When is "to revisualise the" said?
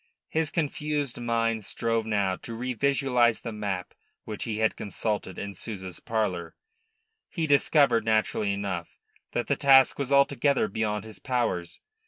2.37-3.51